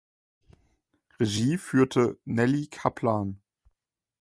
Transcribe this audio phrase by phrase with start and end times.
[1.19, 3.39] Regie führte Nelly Kaplan.